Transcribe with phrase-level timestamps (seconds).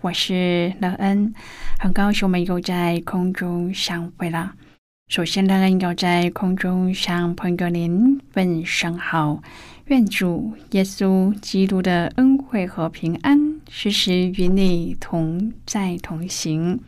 [0.00, 1.34] 我是乐恩，
[1.80, 4.54] 很高兴我们又在空中相会了。
[5.08, 9.42] 首先，乐恩要在空中向朋友您问声好，
[9.86, 16.78] 愿主耶稣基督的恩惠和平安时时与你同在同行。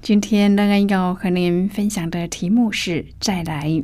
[0.00, 3.82] 今天，乐恩要和您分享的题目是“再来”。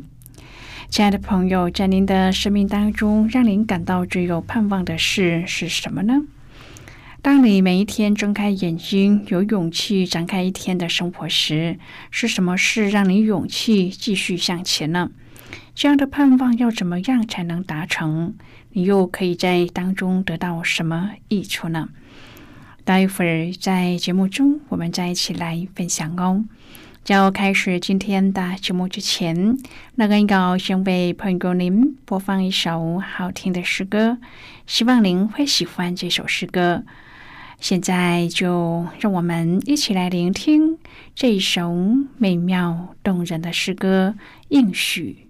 [0.88, 6.22] 亲爱的朋友，在您的生命当中，让您感到最有盼望的事是什么呢？
[7.22, 11.78] 当你每一天睁开眼睛，有勇气展开一天的生活时，
[12.10, 15.10] 是什么事让你勇气继续向前呢？
[15.74, 18.34] 这样的盼望要怎么样才能达成？
[18.70, 21.90] 你又可以在当中得到什么益处呢？
[22.84, 26.46] 待会儿在节目中，我们再一起来分享哦。
[27.04, 29.58] 在要开始今天的节目之前，
[29.96, 34.16] 那个要先为朋友您播放一首好听的诗歌，
[34.66, 36.84] 希望您会喜欢这首诗歌。
[37.60, 40.78] 现在就让我们一起来聆听
[41.14, 41.70] 这一首
[42.16, 44.14] 美妙动人的诗歌
[44.48, 45.28] 《应许》。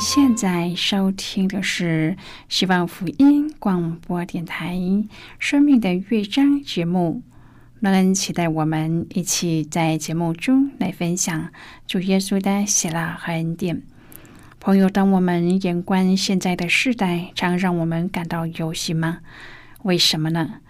[0.00, 2.16] 现在收听的是
[2.48, 4.74] 希望福音广播电台
[5.38, 7.22] 《生命的乐章》节目。
[7.80, 11.50] 乐恩期待我们一起在节目中来分享
[11.86, 13.82] 主耶稣的喜乐和恩典。
[14.58, 19.18] 朋友，当我们眼观现在的世代，常让我们感到忧心吗？
[19.82, 20.60] 为什么呢？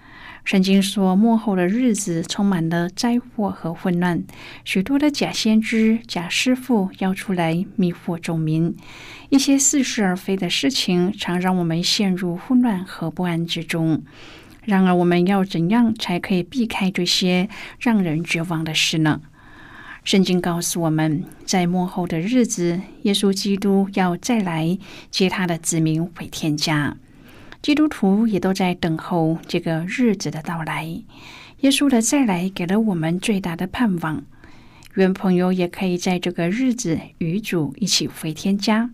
[0.51, 4.25] 圣经说，末后的日子充满了灾祸和混乱，
[4.65, 8.75] 许多的假先知、假师傅要出来迷惑众民。
[9.29, 14.03] 一些似是而非的事情，常让我们陷入混乱和不安之中。
[14.65, 17.49] 然而，我们要怎样才可以避开这些
[17.79, 19.21] 让人绝望的事呢？
[20.03, 24.77] 圣经告诉我们，在末后的日子，耶稣基督要再来
[25.13, 26.97] 接他的子民回天家。
[27.63, 31.03] 基督徒也都在等候这个日子的到来。
[31.61, 34.23] 耶稣的再来给了我们最大的盼望。
[34.95, 38.91] 愿朋友也可以在这个日子与主一起回天家。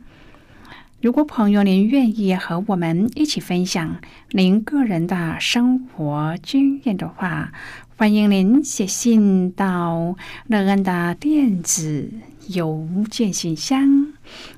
[1.01, 7.53] 如果朋友您愿意和我们一起分享您个人的生活经验的话，
[7.97, 10.17] 欢迎您写信到
[10.49, 12.11] 乐恩的电子
[12.49, 14.13] 邮件信箱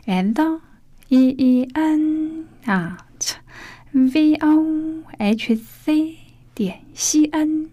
[0.07, 0.61] ，and
[1.09, 3.08] e e n 啊。
[3.93, 6.17] V o h c
[6.55, 7.71] 点 c n，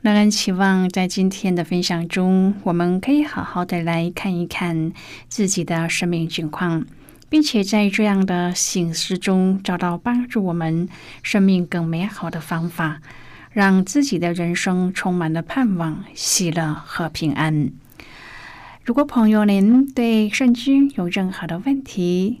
[0.00, 4.92] 让人期望在今天的分享中，我们可以好好的来看一看
[5.28, 6.86] 自己的生命情况，
[7.28, 10.88] 并且在这样的醒思中找到帮助我们
[11.22, 13.02] 生命更美好的方法，
[13.52, 17.70] 让自己的人生充满了盼望、喜乐和平安。
[18.82, 22.40] 如果朋友您对圣经有任何的问题，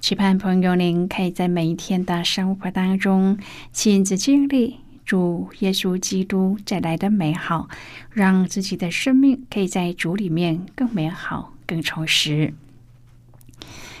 [0.00, 3.38] 期盼朋友您可以在每一天的生活当中
[3.70, 4.80] 亲自经历。
[5.04, 7.68] 主耶稣基督带来的美好，
[8.10, 12.54] 让自己的生命可以在主里面更美好、更充实。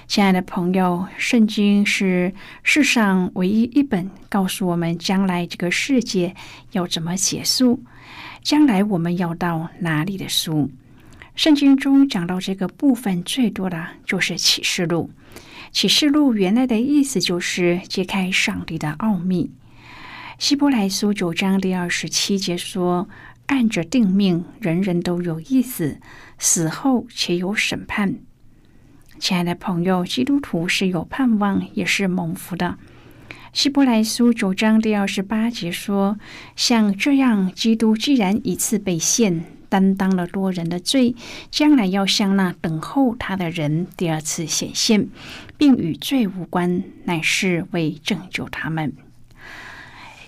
[0.06, 2.32] 亲爱的朋友，圣经是
[2.62, 6.34] 世上唯一一本告诉我们将来这个世界
[6.72, 7.82] 要怎么结束，
[8.42, 10.70] 将来我们要到哪里的书。
[11.34, 15.10] 圣经中讲到这个部分最多的就是启示录。
[15.72, 19.50] 启示录原来的意思就是揭开上帝的奥秘。
[20.38, 23.08] 希伯来书九章第二十七节说
[23.46, 26.00] ：“按着定命，人人都有意思，
[26.38, 28.16] 死后且有审判。”
[29.20, 32.78] 亲爱的朋友，基督徒是有盼望，也是蒙福的。
[33.52, 36.18] 希伯来书九章第二十八节说
[36.56, 41.14] ：“像这样，基督既然一次被献，担当了多人的罪，
[41.50, 45.08] 将来要向那等候他的人第二次显现，
[45.56, 48.92] 并与罪无关，乃是为拯救他们。”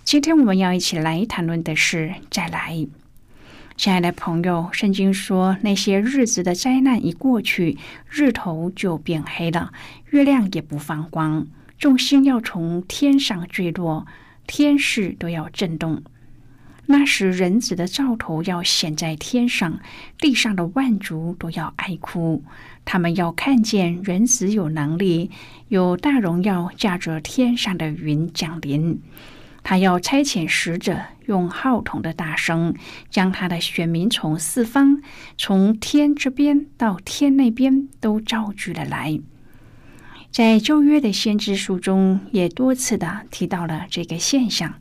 [0.04, 2.86] 今天我们要一起来谈论的是再来，
[3.76, 7.78] 亲爱的朋友，圣经说那些日子的灾难一过去，
[8.08, 9.72] 日头就变黑了，
[10.10, 11.46] 月亮也不放光，
[11.78, 14.06] 众星要从天上坠落，
[14.46, 16.02] 天势都要震动。
[16.86, 19.80] 那时人子的兆头要显在天上，
[20.18, 22.42] 地上的万族都要哀哭，
[22.84, 25.30] 他们要看见人子有能力，
[25.68, 29.00] 有大荣耀，驾着天上的云降临。
[29.62, 32.74] 他要差遣使者，用号筒的大声，
[33.08, 35.00] 将他的选民从四方，
[35.38, 39.20] 从天这边到天那边都召聚了来。
[40.32, 44.74] 在旧约的先知书中，也多次的提到了这个现象。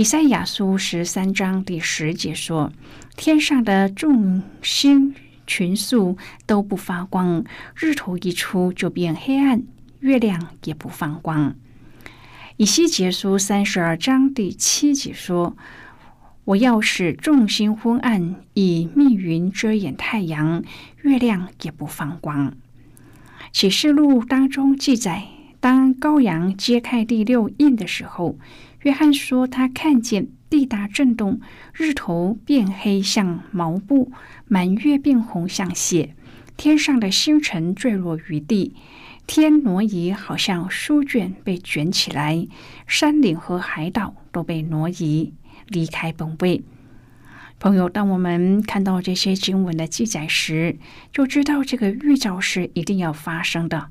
[0.00, 2.72] 以赛亚书十三章第十节说
[3.18, 5.14] ：“天上的众星
[5.46, 6.16] 群宿
[6.46, 7.44] 都不发光，
[7.76, 9.62] 日头一出就变黑暗，
[9.98, 11.54] 月亮也不放光。”
[12.56, 15.54] 以西结书三十二章第七节说
[16.46, 20.64] ：“我要使众星昏暗，以密云遮掩太阳，
[21.02, 22.54] 月亮也不放光。”
[23.52, 25.24] 启示录当中记载，
[25.60, 28.38] 当羔羊揭开第六印的时候，
[28.82, 31.40] 约翰说他看见地大震动，
[31.74, 34.10] 日头变黑像毛布，
[34.46, 36.14] 满月变红像血，
[36.56, 38.74] 天上的星辰坠落于地。
[39.26, 42.48] 天挪移，好像书卷被卷起来；
[42.86, 45.34] 山岭和海岛都被挪移，
[45.68, 46.62] 离开本位。
[47.60, 50.78] 朋友，当我们看到这些经文的记载时，
[51.12, 53.90] 就知道这个预兆是一定要发生的。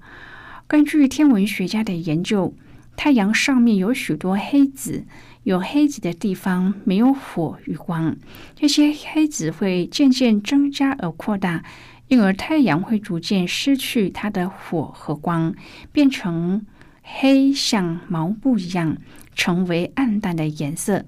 [0.67, 2.53] 根据天文学家的研究，
[2.99, 5.05] 太阳上面有许多黑子，
[5.43, 8.17] 有黑子的地方没有火与光，
[8.57, 11.63] 这些黑子会渐渐增加而扩大，
[12.09, 15.55] 因而太阳会逐渐失去它的火和光，
[15.93, 16.65] 变成
[17.01, 18.97] 黑，像毛布一样，
[19.33, 21.05] 成为暗淡的颜色。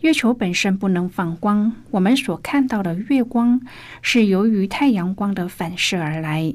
[0.00, 3.58] 月球本身不能放光，我们所看到的月光
[4.02, 6.52] 是由于太阳光的反射而来。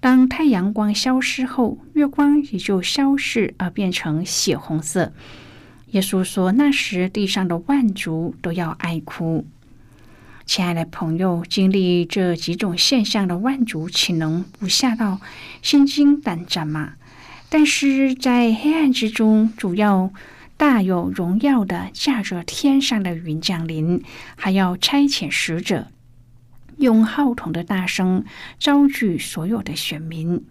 [0.00, 5.12] 当太阳光消失后，月光也就消逝而变成血红色。
[5.92, 9.46] 耶稣说：“那时地上的万族都要哀哭。”
[10.46, 15.20] 亲爱的朋友，经历这几种现象的万族，岂能不吓到
[15.62, 16.94] 心惊胆战吗？
[17.48, 20.10] 但是在黑暗之中，主要。
[20.56, 24.02] 大有荣耀的驾着天上的云降临，
[24.36, 25.86] 还要差遣使者，
[26.80, 28.24] 用号筒的大声
[28.58, 30.44] 招聚所有的选民。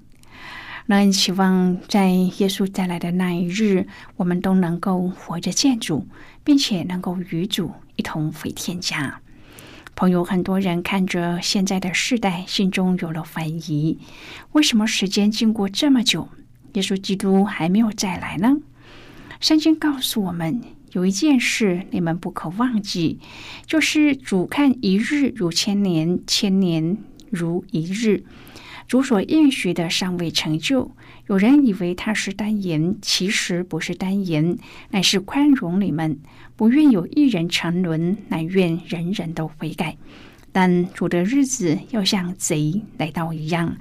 [0.85, 6.07] 那期望在耶稣再来的那一日，我们都能够活着见主，
[6.43, 9.21] 并且能够与主一同回天家。
[9.95, 13.99] 朋友，很多人看着现在的世代，心中有了怀疑：
[14.53, 16.29] 为什么时间经过这么久，
[16.73, 18.57] 耶稣基督还没有再来呢？
[19.39, 23.19] 圣经告诉我们，有一件事你们不可忘记，
[23.65, 26.97] 就是主看一日如千年，千年
[27.29, 28.23] 如一日。
[28.87, 30.91] 主所应许的尚未成就。
[31.27, 34.57] 有人以为他是单言，其实不是单言，
[34.89, 36.19] 乃是宽容你们，
[36.55, 39.95] 不愿有一人沉沦，乃愿人人都悔改。
[40.51, 43.77] 但主的日子要像贼来到一样，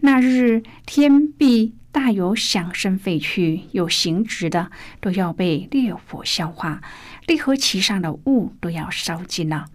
[0.00, 1.72] 那日天必。
[1.92, 4.70] 大有响声废去，有形质的
[5.00, 6.80] 都要被烈火消化，
[7.26, 9.66] 地和其上的物都要烧尽了。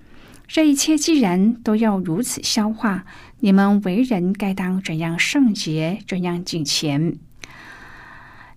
[0.48, 3.06] 这一切既然都要如此消化，
[3.40, 7.18] 你们为人该当怎样圣洁，怎样敬虔？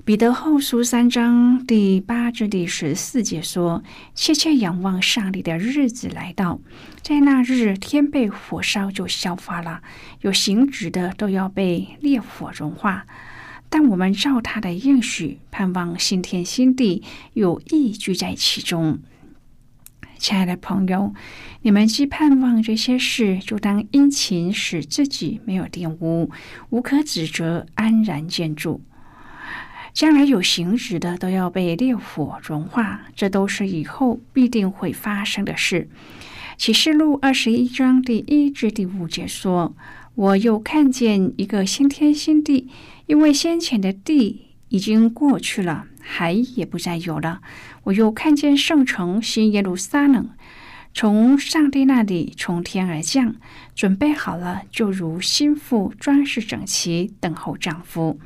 [0.05, 3.83] 彼得后书三章第八至第十四节说
[4.15, 6.61] ：“切切仰望上帝的日子来到，
[7.03, 9.83] 在那日天被火烧就消化了，
[10.21, 13.05] 有形质的都要被烈火融化。”
[13.71, 17.03] 但我们照他的应许，盼望新天新地
[17.35, 18.99] 有意居在其中。
[20.17, 21.15] 亲爱的朋友，
[21.63, 26.31] 你们既盼望这些事，就当殷勤，使自己没有玷污，
[26.71, 28.81] 无可指责，安然见主。
[29.93, 35.89] 将来有行止的，都要被烈火融化，这都是以后必定会发生的事。
[36.57, 39.77] 启示录二十一章第一至第五节说
[40.17, 42.69] ：“我又看见一个新天新地。”
[43.09, 47.41] 因为先前的地已经过去了，海也不再有了。
[47.85, 50.29] 我又看见圣城新耶路撒冷
[50.93, 53.35] 从上帝那里从天而降，
[53.75, 58.21] 准备好了，就如心腹装饰整齐，等候丈夫。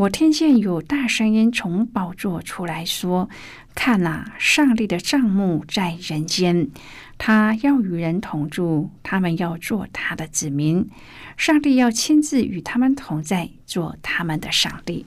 [0.00, 3.28] 我听见有大声音从宝座出来说
[3.76, 6.70] ：“看哪，上帝的帐幕在人间，
[7.18, 10.88] 他要与人同住，他们要做他的子民。”
[11.36, 15.04] 上帝要亲自与他们同在，做他们的上帝。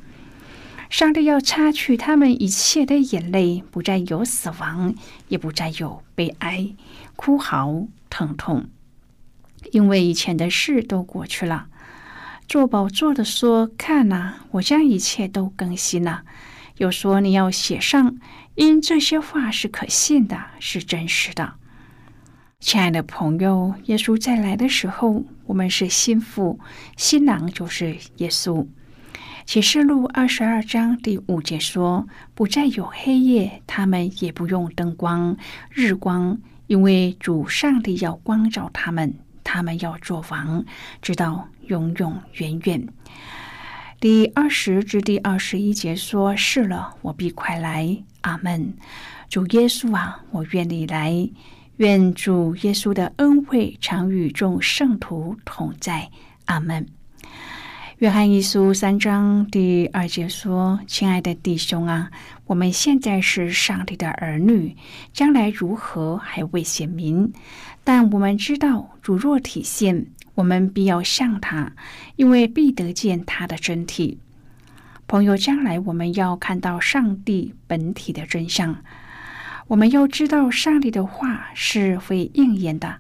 [0.92, 4.94] 上帝要擦去他们一切的眼泪，不再有死亡，
[5.28, 6.68] 也不再有悲哀、
[7.16, 8.68] 哭嚎、疼痛，
[9.72, 11.70] 因为以前的事都过去了。
[12.48, 16.24] 做宝座的说：“看呐，我将一切都更新了。”
[16.78, 18.18] 又说：“你要写上，
[18.56, 21.54] 因这些话是可信的，是真实的。”
[22.60, 26.60] 亲爱的朋友，耶稣再来的时候，我们是心腹，
[26.96, 28.66] 新郎就是耶稣。
[29.46, 35.36] 启示录二十二章第五节说：“不再有黑夜，他们也不用灯光、
[35.70, 40.64] 日光，因为主上帝要光照他们，他们要做王，
[41.02, 42.88] 直到永永远远。”
[44.00, 48.74] 第二十至第二十一节说：“是了，我必快来。”阿门。
[49.30, 51.30] 主耶稣啊，我愿你来。
[51.78, 56.10] 愿主耶稣的恩惠常与众圣徒同在。
[56.46, 56.86] 阿门。
[58.00, 62.12] 约翰一书三章第二节说：“亲爱的弟兄啊，
[62.46, 64.76] 我们现在是上帝的儿女，
[65.14, 67.32] 将来如何还未显明。
[67.86, 71.74] 但我们知道，主若体现，我们必要像他，
[72.16, 74.20] 因为必得见他的真体。
[75.08, 78.76] 朋友，将来我们要看到上帝本体的真相。”
[79.68, 82.98] 我们要知道，上帝的话是会应验的。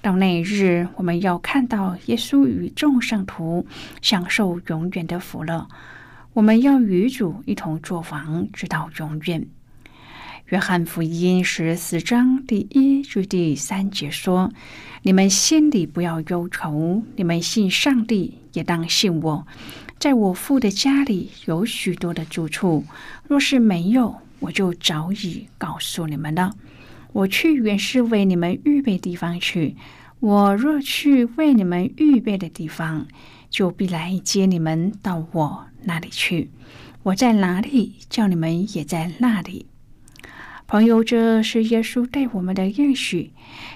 [0.00, 3.66] 到那日，我们要看到耶稣与众圣徒
[4.00, 5.68] 享受永远的福乐。
[6.32, 9.46] 我们要与主一同作王，直到永远。
[10.46, 14.52] 约翰福音十四章第一至第三节说
[15.02, 19.44] ：“你们心里不要忧愁，你们信上帝，也当信我。
[19.98, 22.84] 在我父的家里有许多的住处，
[23.26, 26.54] 若是没有，我就早已告诉你们了。
[27.12, 29.74] 我去原是为你们预备地方去。
[30.20, 33.08] 我若去为你们预备的地方，
[33.50, 36.50] 就必来接你们到我那里去。
[37.02, 39.66] 我在哪里，叫你们也在那里。
[40.68, 43.30] 朋友，这是耶稣对我们的应许。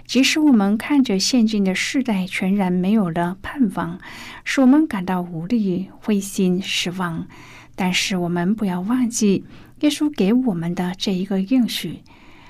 [0.06, 4.00] 即使我们看着现今的世代全然没有了盼望，
[4.44, 7.28] 使我们感到无力、灰心、失望，
[7.76, 9.44] 但是我们不要忘记
[9.82, 12.00] 耶稣给我们的这一个应许：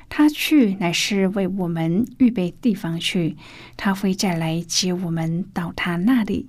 [0.08, 3.36] 他去乃是为我们预备地方去，
[3.76, 6.48] 他会再来接我们到他那里。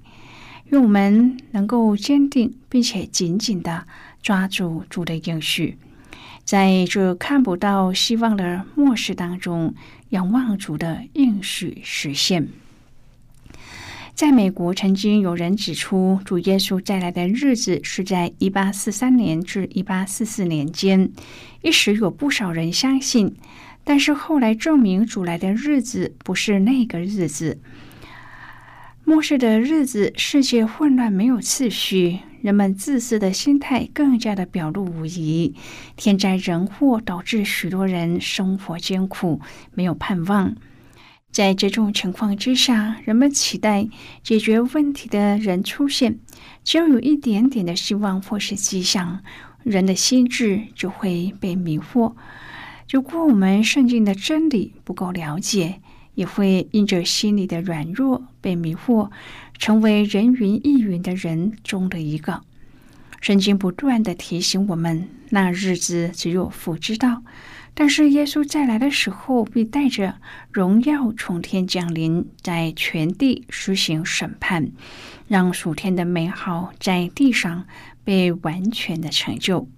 [0.70, 3.86] 愿我们能够坚定，并且紧紧的
[4.24, 5.78] 抓住主的应许。
[6.44, 9.74] 在这看不到希望的末世当中，
[10.10, 12.50] 仰望主的应许实现。
[14.14, 21.10] 在美国，曾经有人指出，主耶稣再来的日子是在一八四三年至一八四四年间。
[21.62, 23.36] 一时有不少人相信，
[23.84, 27.60] 但是后来证明，主来的日子不是那个日子。
[29.12, 32.20] 末世的日子，世界混乱，没有次序。
[32.42, 35.54] 人们自私的心态更加的表露无遗，
[35.98, 39.42] 天灾人祸导致许多人生活艰苦，
[39.74, 40.56] 没有盼望。
[41.30, 43.90] 在这种情况之下，人们期待
[44.24, 46.18] 解决问题的人出现，
[46.64, 49.20] 只要有一点点的希望或是迹象，
[49.64, 52.14] 人的心智就会被迷惑。
[52.90, 55.82] 如果我们圣经的真理不够了解，
[56.16, 59.10] 也会因着心里的软弱被迷惑。
[59.60, 62.42] 成为人云亦云的人中的一个，
[63.22, 67.22] 圣经不断的提醒我们，那日子只有父知道。
[67.76, 70.16] 但是耶稣再来的时候，必带着
[70.52, 74.72] 荣耀从天降临，在全地施行审判，
[75.28, 77.66] 让属天的美好在地上
[78.04, 79.70] 被完全的成就。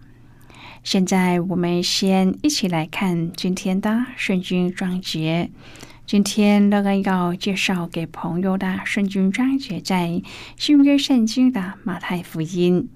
[0.81, 5.51] 现在，我们先一起来看今天的圣经章节。
[6.05, 10.22] 今天乐恩要介绍给朋友的圣经章节在
[10.57, 12.89] 新约圣经的马太福音。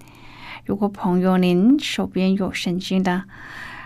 [0.66, 3.24] 如果朋友您手边有圣经的，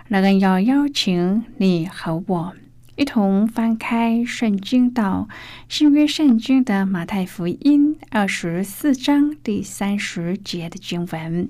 [0.08, 2.52] 乐恩要邀请你和我
[2.96, 5.28] 一同翻开圣经到
[5.68, 11.48] 新约圣经的马太福音二十四章第三十节的经文。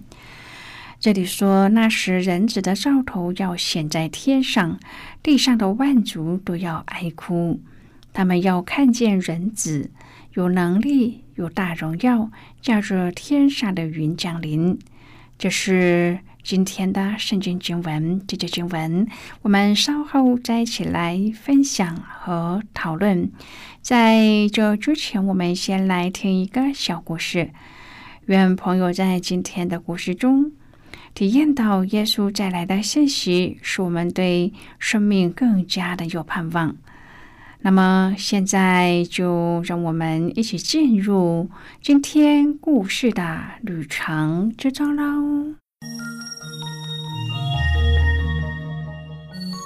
[1.02, 4.78] 这里说，那时人子的兆头要显在天上，
[5.20, 7.60] 地上的万族都要哀哭。
[8.12, 9.90] 他们要看见人子
[10.34, 14.78] 有能力、有大荣耀，驾着天上的云降临。
[15.36, 18.24] 这是今天的圣经经文。
[18.28, 19.08] 这节经文，
[19.42, 23.28] 我们稍后再一起来分享和讨论。
[23.80, 27.50] 在这之前，我们先来听一个小故事。
[28.26, 30.52] 愿朋友在今天的故事中。
[31.14, 36.74] 体验到耶稣再来的信息，使我们对生命更加的有盼望。
[37.60, 41.50] 那么，现在就让我们一起进入
[41.82, 45.54] 今天故事的旅程之中喽。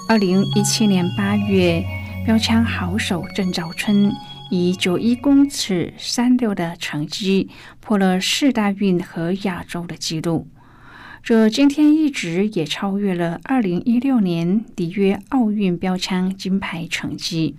[0.08, 1.82] 二零一七年八月，
[2.24, 4.12] 标枪好手郑兆春
[4.50, 7.48] 以九一公尺三六的成绩
[7.80, 10.48] 破了四大运和亚洲的纪录。
[11.26, 17.56] 这今天一直也超越了二零一六年里约奥运标枪金牌成绩。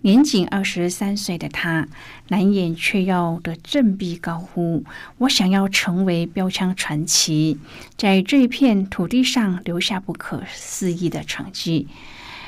[0.00, 1.88] 年仅二十三岁的他，
[2.28, 4.82] 难掩却要的振臂高呼
[5.18, 7.58] ：“我想要成为标枪传奇，
[7.98, 11.88] 在这片土地上留下不可思议的成绩。”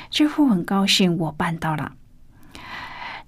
[0.09, 1.91] 最后很高兴我办到了。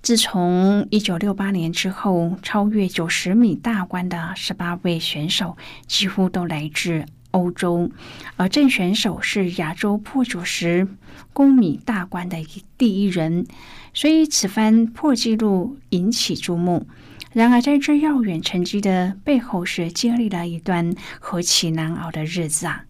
[0.02, 7.06] 自从一九六八年之后，超越九十米大关的十八位选手几乎都来自。
[7.38, 7.92] 欧洲，
[8.36, 10.88] 而郑选手是亚洲破九十
[11.34, 12.38] 公米大关的
[12.80, 13.46] 第一人，
[13.94, 16.88] 所以此番破纪录引起注目。
[17.34, 22.86] 然而，在这遥远成绩的背后，是经历了一段何其难熬的日子啊！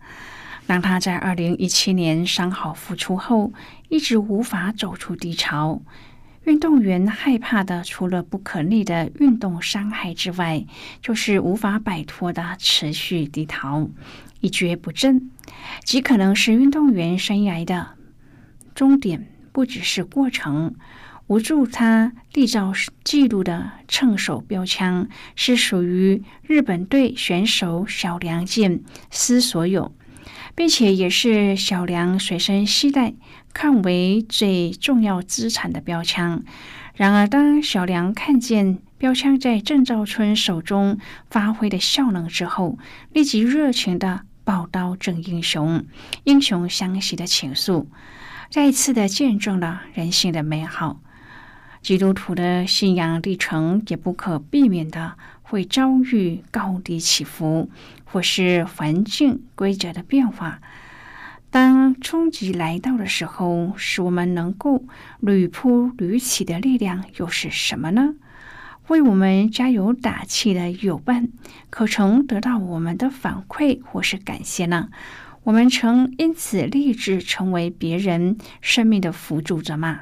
[0.65, 3.51] 当他在二零一七年伤好复出后，
[3.89, 5.81] 一直无法走出低潮。
[6.45, 10.65] 运动员害怕的，除了不可逆的运动伤害之外，
[11.01, 13.89] 就是无法摆脱的持续低潮。
[14.41, 15.29] 一蹶不振，
[15.83, 17.89] 极可能是运动员生涯的
[18.75, 20.75] 终点，不只是过程。
[21.27, 22.71] 无助他缔造
[23.03, 29.93] 纪录的称手标枪，是属于日本队选手小梁健司所有，
[30.55, 33.13] 并且也是小梁随身携带、
[33.53, 36.45] 看为最重要资产的标枪。
[36.95, 40.97] 然而，当小梁看见标枪在郑兆春手中
[41.29, 42.79] 发挥的效能之后，
[43.11, 45.83] 立即热情的报刀正英雄，
[46.23, 47.87] 英雄相惜的情愫，
[48.49, 51.01] 再一次的见证了人性的美好。
[51.81, 57.69] 基督徒的信仰历程也不可避免的会遭遇高低起伏，
[58.05, 60.61] 或是环境规则的变化。
[61.49, 64.85] 当冲击来到的时候，使我们能够
[65.19, 68.13] 屡扑屡起的力量又是什么呢？
[68.87, 71.27] 为我们加油打气的友伴，
[71.69, 74.87] 可曾得到我们的反馈或是感谢呢？
[75.43, 80.01] 我们曾因此立志成为别人生命的辅助者吗？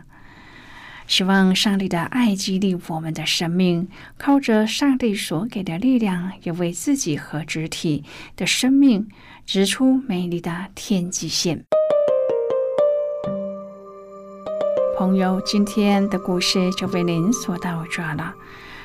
[1.08, 8.04] 希望上帝的爱激励我们的生命，靠着上帝所给的力量，也为自己和肢体
[8.36, 9.08] 的生命
[9.48, 11.64] 指出美丽的天际线。
[14.96, 18.36] 朋友，今天的故事就为您说到这了。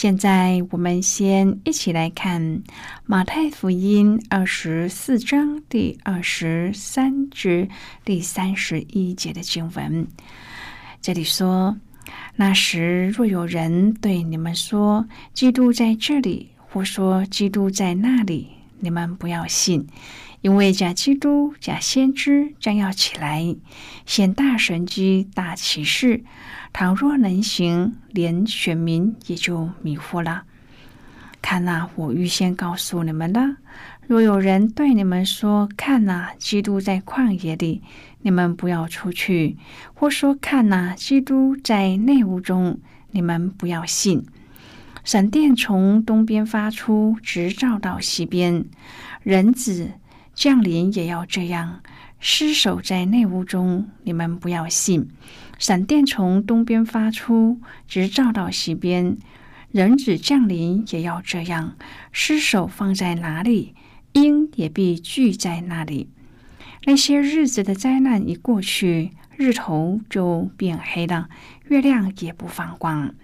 [0.00, 2.40] 现在，我们先一起来看
[3.04, 7.68] 《马太福音》二十四章第二十三至
[8.02, 10.08] 第三十一节的经文。
[11.02, 11.76] 这里说
[12.36, 19.86] ：“那时若有人对你们说基督在这里，或说基督在那里，你们不要信，
[20.40, 23.56] 因为假基督、假先知将要起来，
[24.06, 26.24] 显大神机、大启示。
[26.72, 30.44] 倘若能行，连选民也就迷惑了。
[31.42, 33.56] 看呐，我预先告诉你们了。
[34.06, 37.82] 若有人对你们说：看呐，基督在旷野里。”
[38.22, 39.56] 你们不要出去，
[39.94, 42.78] 或说看呐，基督在内屋中。
[43.12, 44.26] 你们不要信。
[45.02, 48.66] 闪电从东边发出，直照到西边。
[49.22, 49.92] 人子
[50.40, 51.82] 降临也要这样，
[52.18, 53.90] 尸首在内屋中。
[54.04, 55.06] 你们不要信。
[55.58, 59.18] 闪电从东边发出，直照到西边。
[59.70, 61.76] 人子降临也要这样，
[62.10, 63.74] 尸首放在哪里，
[64.12, 66.08] 鹰也必聚在那里。
[66.86, 71.28] 那些日子的灾难一过去，日头就变黑了，
[71.68, 73.14] 月亮也不放光，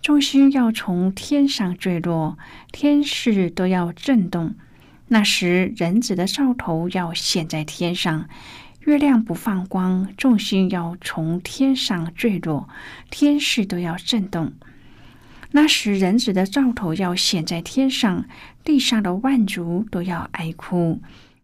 [0.00, 2.38] 众星要从天上坠落，
[2.72, 4.54] 天势都要震动。
[5.08, 8.28] 那时，人子的兆头要显在天上，
[8.80, 12.68] 月亮不放光，众星要从天上坠落，
[13.10, 14.52] 天势都要震动。
[15.52, 18.24] 那时，人子的兆头要显在天上，
[18.64, 21.00] 地上的万族都要哀哭。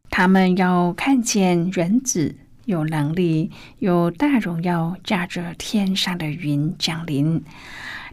[0.09, 7.45] 他们要看见人子有能力、有大荣耀，驾着天上的云降临。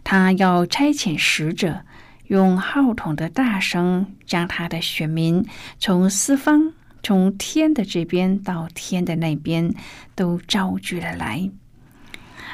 [0.04, 1.84] 他要差遣使者，
[2.28, 5.44] 用号筒的大声，将他的选民
[5.78, 9.72] 从四方、从天的这边到天的那边，
[10.14, 11.50] 都召聚了来。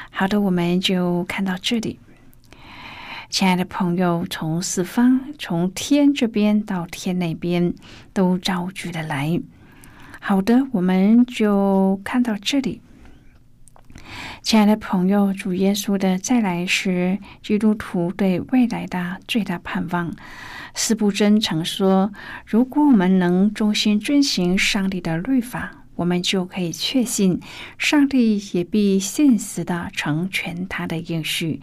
[0.09, 1.99] 好的，我们就看到这里。
[3.29, 7.73] 亲爱的朋友，从四方、从天这边到天那边，
[8.13, 9.41] 都招聚了来。
[10.21, 12.81] 好的，我们就看到这里。
[14.45, 20.15] 亲爱的朋友，主耶稣的再来是基督徒对未来的最大盼望。
[20.75, 22.13] 四不真曾说
[22.45, 27.41] ：“如果我们能忠心遵行上帝的律法，我们就可以确信
[27.79, 31.59] 上帝也必信实的成全他的应许。”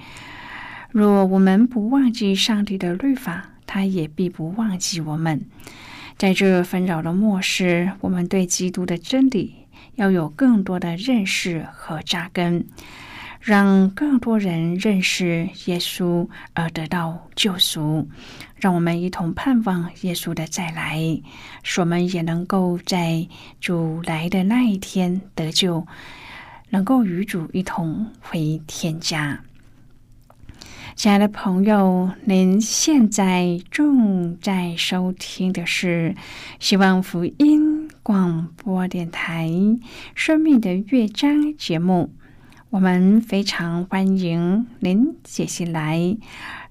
[0.91, 5.47] 若我们不忘记上帝的律法，他也必不忘记我们。
[6.19, 9.62] 在这纷扰的末世，我们对基督的真理
[9.95, 12.67] 要有更多的认识和扎根，
[13.41, 18.09] 让更多人认识耶稣而得到救赎。
[18.57, 21.21] 让我们一同盼望耶稣的再来，
[21.65, 23.27] 使我们也能够在
[23.61, 25.85] 主来的那一天得救，
[26.71, 29.41] 能够与主一同回天家。
[30.95, 36.15] 亲爱的朋友，您现在正在收听的是
[36.61, 37.72] 希望福音
[38.03, 39.49] 广播电台
[40.17, 42.13] 《生命的乐章》节目。
[42.71, 46.17] 我们非常欢迎您写信来，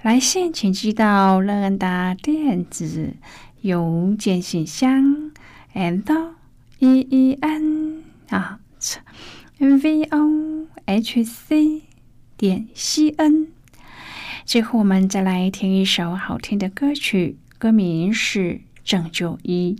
[0.01, 3.13] 来信请寄到乐恩的电子
[3.61, 5.31] 邮件信箱
[5.73, 6.03] ，and
[6.79, 8.59] e e n 啊
[9.57, 11.83] ，v o h c
[12.35, 13.47] 点 c n。
[14.43, 18.39] 最后，我们再来听一首好听的歌曲，歌名是
[18.83, 19.77] 《拯救一》。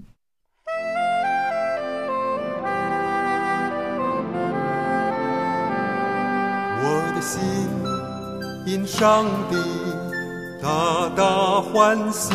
[8.71, 9.57] 因上帝
[10.63, 12.31] 大大欢喜，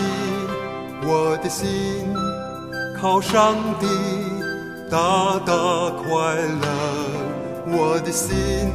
[1.02, 1.66] 我的心
[3.00, 3.86] 靠上帝
[4.90, 5.54] 大大
[6.02, 6.68] 快乐，
[7.68, 8.70] 我的心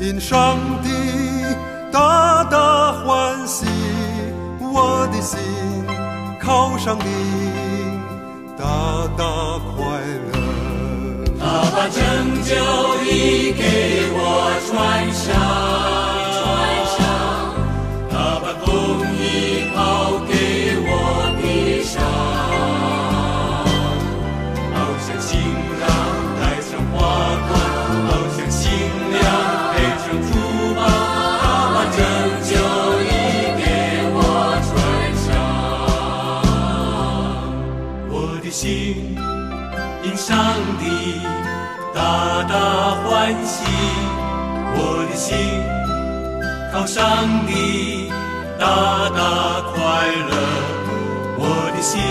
[0.00, 0.90] 因上帝。
[1.92, 3.66] 大大欢喜，
[4.58, 5.38] 我的心
[6.40, 7.06] 靠上帝，
[8.58, 8.64] 大
[9.16, 9.24] 大
[9.76, 9.78] 快
[10.32, 10.32] 乐。
[11.38, 12.52] 他把拯救
[13.04, 14.18] 已给我
[14.66, 16.03] 穿上。
[46.74, 47.06] 靠上
[47.46, 48.10] 帝，
[48.58, 49.78] 大大快
[50.28, 50.32] 乐。
[51.38, 52.02] 我的心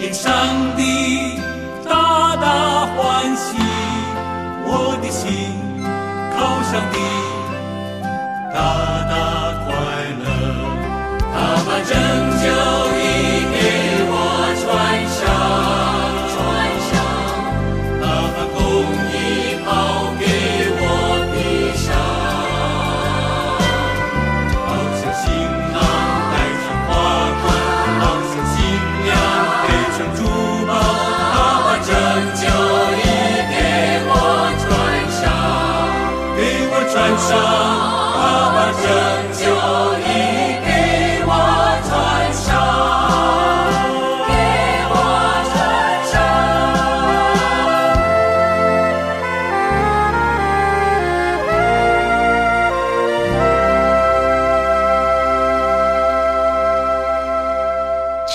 [0.00, 0.32] 因上
[0.74, 1.38] 帝
[1.86, 3.58] 大大欢喜，
[4.64, 5.52] 我的心
[6.34, 6.98] 靠上帝，
[8.54, 8.56] 大
[9.04, 9.14] 大
[9.66, 9.68] 快
[10.24, 10.24] 乐。
[11.34, 11.92] 他把真